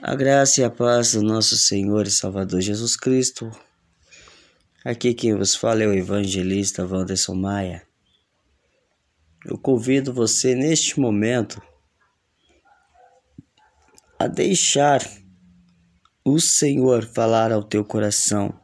[0.00, 3.50] A graça e a paz do nosso Senhor e Salvador Jesus Cristo.
[4.84, 7.82] Aqui quem vos fala é o evangelista Wanderson Maia.
[9.44, 11.60] Eu convido você neste momento
[14.20, 15.02] a deixar
[16.24, 18.56] o Senhor falar ao teu coração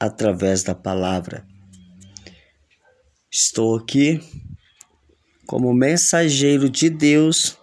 [0.00, 1.46] através da palavra.
[3.30, 4.22] Estou aqui
[5.46, 7.58] como mensageiro de Deus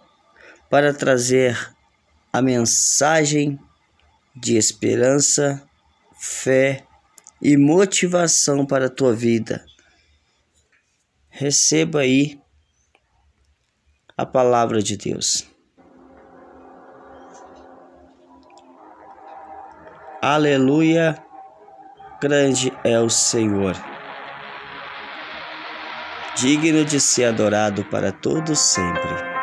[0.70, 1.74] para trazer
[2.36, 3.58] a mensagem
[4.34, 5.66] de esperança,
[6.20, 6.84] fé
[7.40, 9.64] e motivação para a tua vida.
[11.30, 12.38] Receba aí
[14.14, 15.48] a palavra de Deus.
[20.20, 21.16] Aleluia,
[22.20, 23.74] grande é o Senhor,
[26.36, 29.35] digno de ser adorado para todos sempre.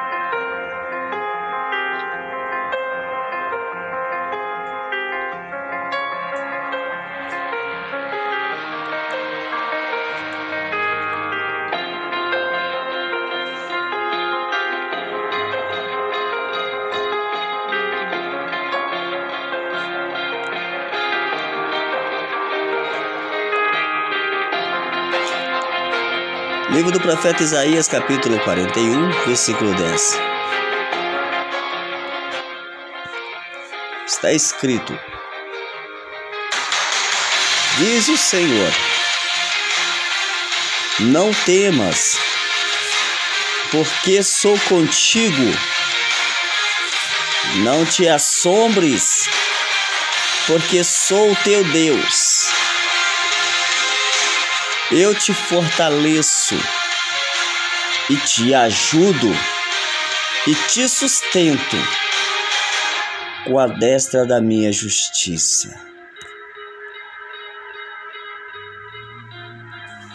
[26.74, 30.20] Livro do profeta Isaías, capítulo 41, versículo 10.
[34.08, 35.00] Está escrito:
[37.78, 38.72] Diz o Senhor:
[41.02, 42.18] Não temas,
[43.70, 45.56] porque sou contigo.
[47.58, 49.30] Não te assombres,
[50.48, 52.33] porque sou teu Deus
[54.96, 56.56] eu te fortaleço
[58.12, 59.28] e te ajudo
[60.46, 61.78] e te sustento
[63.44, 65.74] com a destra da minha justiça.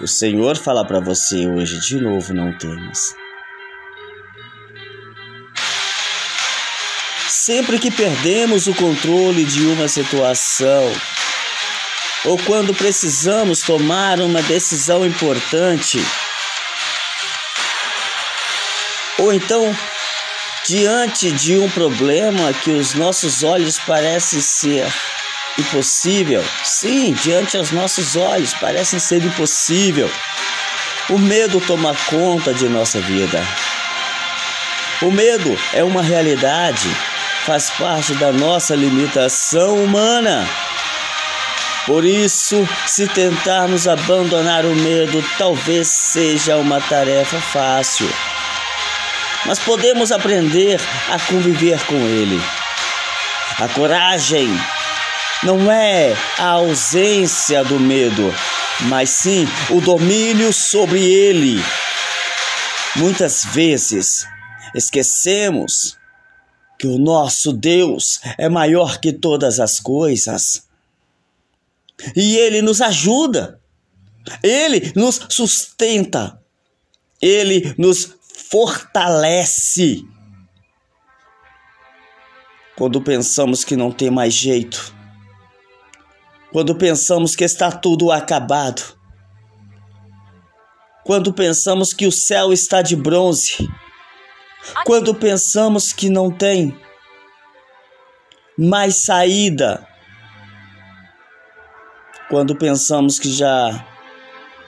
[0.01, 3.17] O Senhor fala para você hoje de novo: não temas.
[7.27, 10.85] Sempre que perdemos o controle de uma situação,
[12.25, 16.05] ou quando precisamos tomar uma decisão importante,
[19.19, 19.77] ou então
[20.65, 24.87] diante de um problema que os nossos olhos parecem ser
[25.59, 30.11] impossível, sim, diante aos nossos olhos parecem ser impossível.
[31.09, 33.43] O medo toma conta de nossa vida.
[35.01, 36.89] O medo é uma realidade,
[37.45, 40.47] faz parte da nossa limitação humana.
[41.87, 48.09] Por isso, se tentarmos abandonar o medo, talvez seja uma tarefa fácil.
[49.47, 52.41] Mas podemos aprender a conviver com ele.
[53.59, 54.49] A coragem
[55.43, 58.35] não é a ausência do medo,
[58.83, 61.63] mas sim o domínio sobre ele.
[62.97, 64.27] Muitas vezes
[64.75, 65.97] esquecemos
[66.79, 70.68] que o nosso Deus é maior que todas as coisas
[72.15, 73.61] e Ele nos ajuda,
[74.43, 76.41] Ele nos sustenta,
[77.21, 78.17] Ele nos
[78.51, 80.05] fortalece.
[82.77, 84.95] Quando pensamos que não tem mais jeito,
[86.53, 88.97] quando pensamos que está tudo acabado,
[91.05, 93.69] quando pensamos que o céu está de bronze,
[94.85, 96.79] quando pensamos que não tem
[98.57, 99.87] mais saída,
[102.29, 103.85] quando pensamos que já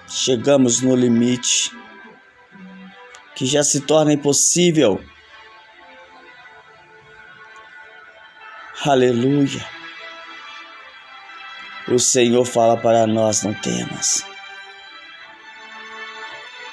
[0.08, 1.70] chegamos no limite,
[3.34, 5.00] que já se torna impossível.
[8.84, 9.64] Aleluia.
[11.86, 14.24] O Senhor fala para nós: não temas.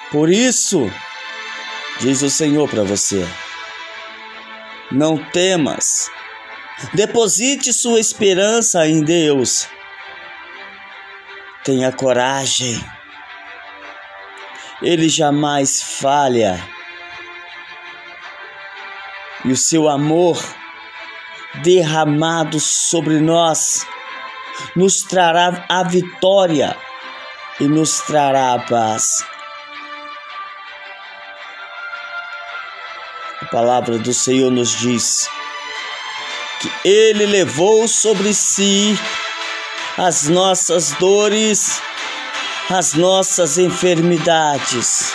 [0.09, 0.89] Por isso,
[1.99, 3.27] diz o Senhor para você:
[4.89, 6.09] não temas.
[6.93, 9.67] Deposite sua esperança em Deus
[11.67, 12.81] Tenha coragem.
[14.81, 16.65] Ele jamais falha.
[19.43, 20.41] E o seu amor
[21.55, 23.85] derramado sobre nós
[24.77, 26.73] nos trará a vitória
[27.59, 29.25] e nos trará a paz.
[33.41, 35.29] A palavra do Senhor nos diz
[36.61, 38.97] que Ele levou sobre si
[39.97, 41.81] as nossas dores,
[42.69, 45.11] as nossas enfermidades.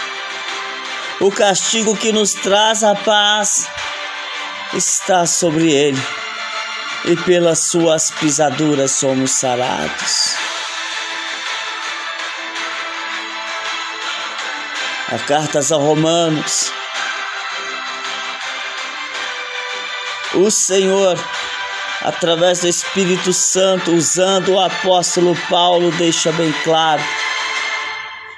[1.20, 3.68] O castigo que nos traz a paz
[4.74, 6.02] está sobre ele.
[7.04, 10.34] e pelas suas pisaduras somos sarados.
[15.08, 16.70] A cartas a Romanos.
[20.34, 21.18] O Senhor,
[22.04, 27.02] através do Espírito Santo, usando o apóstolo Paulo, deixa bem claro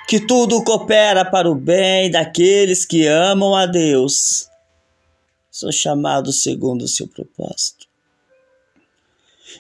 [0.07, 4.49] que tudo coopera para o bem daqueles que amam a Deus,
[5.51, 7.87] são chamados segundo o seu propósito.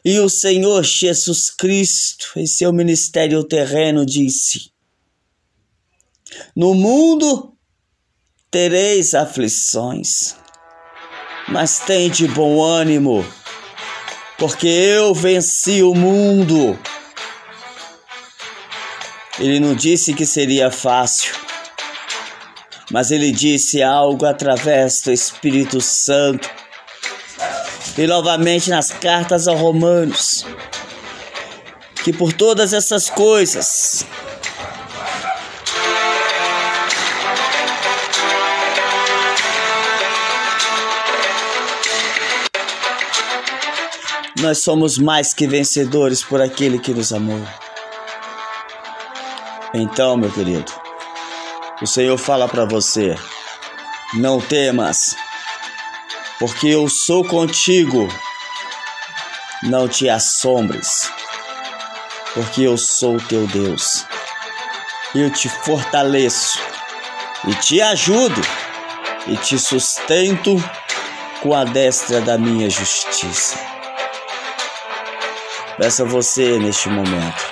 [0.04, 4.70] E o Senhor Jesus Cristo, em seu ministério terreno, disse:
[6.54, 7.56] No mundo
[8.50, 10.36] tereis aflições,
[11.48, 13.24] mas tem de bom ânimo,
[14.38, 16.78] porque eu venci o mundo.
[19.38, 21.34] Ele não disse que seria fácil,
[22.90, 26.48] mas ele disse algo através do Espírito Santo.
[27.96, 30.44] E novamente nas cartas aos Romanos,
[32.02, 34.04] que por todas essas coisas,
[44.44, 47.40] nós somos mais que vencedores por aquele que nos amou.
[49.72, 50.70] Então, meu querido,
[51.80, 53.16] o Senhor fala para você:
[54.12, 55.16] não temas,
[56.38, 58.06] porque eu sou contigo.
[59.62, 61.10] Não te assombres,
[62.34, 64.04] porque eu sou teu Deus.
[65.14, 66.58] Eu te fortaleço
[67.48, 68.42] e te ajudo
[69.26, 70.62] e te sustento
[71.40, 73.73] com a destra da minha justiça.
[75.76, 77.44] Peço a você neste momento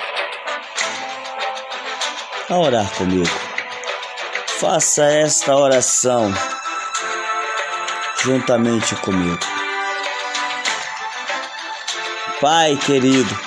[2.49, 3.29] a orar comigo.
[4.59, 6.33] Faça esta oração
[8.23, 9.39] juntamente comigo.
[12.39, 13.39] Pai querido,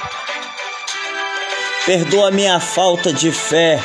[1.84, 3.82] perdoa minha falta de fé,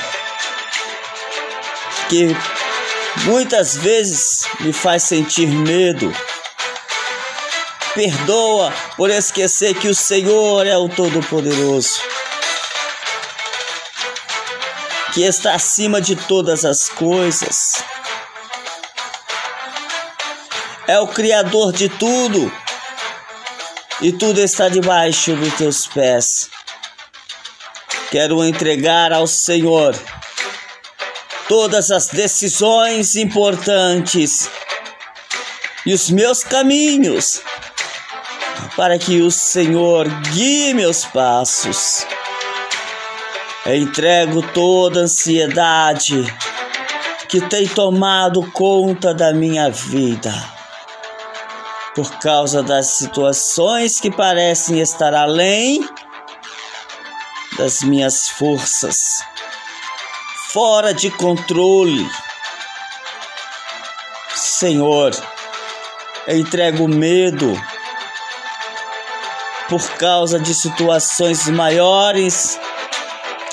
[2.09, 2.35] que
[3.25, 6.13] muitas vezes me faz sentir medo.
[7.93, 11.99] Perdoa por esquecer que o Senhor é o Todo-Poderoso
[15.13, 17.83] que está acima de todas as coisas.
[20.87, 22.51] É o Criador de tudo
[24.01, 26.49] e tudo está debaixo dos teus pés.
[28.09, 29.95] Quero entregar ao Senhor
[31.47, 34.49] todas as decisões importantes
[35.85, 37.41] e os meus caminhos,
[38.75, 42.05] para que o Senhor guie meus passos.
[43.65, 46.25] Entrego toda a ansiedade
[47.29, 50.33] que tem tomado conta da minha vida,
[51.95, 55.87] por causa das situações que parecem estar além
[57.57, 59.23] das minhas forças,
[60.51, 62.09] fora de controle.
[64.35, 65.11] Senhor,
[66.27, 67.53] entrego medo
[69.71, 72.59] por causa de situações maiores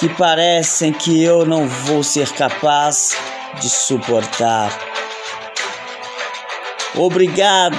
[0.01, 3.17] que parecem que eu não vou ser capaz
[3.61, 4.77] de suportar.
[6.97, 7.79] Obrigado,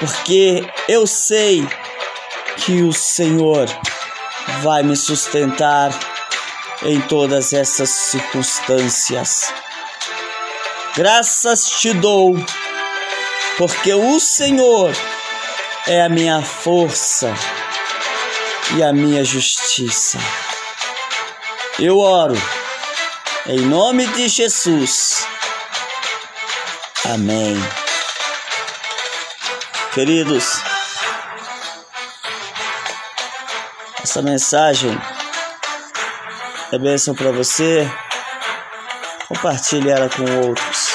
[0.00, 1.64] porque eu sei
[2.56, 3.68] que o Senhor
[4.64, 5.96] vai me sustentar
[6.82, 9.54] em todas essas circunstâncias.
[10.96, 12.34] Graças te dou,
[13.56, 14.92] porque o Senhor
[15.86, 17.32] é a minha força
[18.76, 20.18] e a minha justiça.
[21.78, 22.34] Eu oro
[23.46, 25.24] em nome de Jesus.
[27.04, 27.56] Amém.
[29.94, 30.60] Queridos,
[34.02, 34.90] essa mensagem
[36.72, 37.88] é bênção para você.
[39.28, 40.94] Compartilhe ela com outros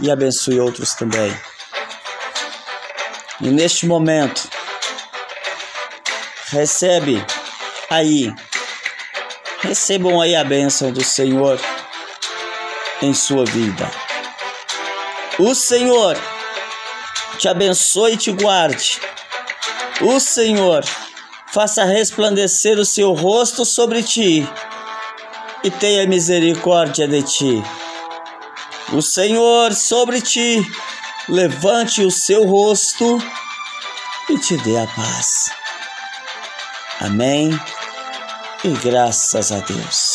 [0.00, 1.34] e abençoe outros também.
[3.40, 4.48] E neste momento,
[6.50, 7.24] recebe
[7.90, 8.32] aí
[9.64, 11.58] Recebam aí a bênção do Senhor
[13.00, 13.90] em sua vida.
[15.38, 16.18] O Senhor
[17.38, 19.00] te abençoe e te guarde.
[20.02, 20.84] O Senhor
[21.50, 24.46] faça resplandecer o seu rosto sobre ti
[25.64, 27.62] e tenha misericórdia de ti.
[28.92, 30.62] O Senhor sobre ti
[31.28, 33.18] levante o seu rosto
[34.28, 35.50] e te dê a paz.
[37.00, 37.50] Amém
[38.62, 40.13] e graças a Deus.